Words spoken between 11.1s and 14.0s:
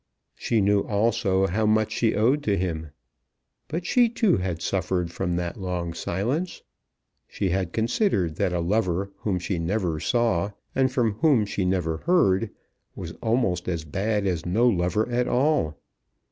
whom she never heard, was almost as